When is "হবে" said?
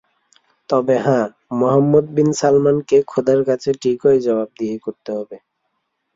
5.17-5.37